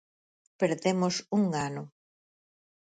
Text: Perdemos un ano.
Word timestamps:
Perdemos 0.59 1.15
un 1.37 1.43
ano. 1.67 1.83